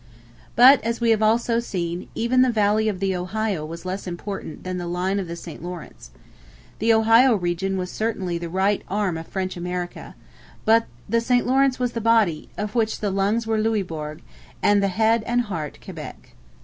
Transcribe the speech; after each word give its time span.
But, 0.55 0.83
as 0.83 0.99
we 0.99 1.11
have 1.11 1.21
also 1.21 1.59
seen, 1.59 2.07
even 2.15 2.41
the 2.41 2.49
valley 2.49 2.87
of 2.89 2.99
the 2.99 3.15
Ohio 3.15 3.63
was 3.63 3.85
less 3.85 4.07
important 4.07 4.63
than 4.63 4.79
the 4.79 4.87
line 4.87 5.19
of 5.19 5.27
the 5.27 5.35
St 5.35 5.61
Lawrence. 5.61 6.09
The 6.79 6.91
Ohio 6.91 7.35
region 7.35 7.77
was 7.77 7.91
certainly 7.91 8.39
the 8.39 8.49
right 8.49 8.81
arm 8.87 9.15
of 9.15 9.27
French 9.27 9.55
America. 9.55 10.15
But 10.65 10.87
the 11.07 11.21
St 11.21 11.45
Lawrence 11.45 11.77
was 11.77 11.91
the 11.91 12.01
body, 12.01 12.49
of 12.57 12.73
which 12.73 12.99
the 12.99 13.11
lungs 13.11 13.45
were 13.45 13.61
Louisbourg, 13.61 14.23
and 14.63 14.81
the 14.81 14.87
head 14.87 15.21
and 15.27 15.41
heart 15.41 15.77
Quebec. 15.85 16.33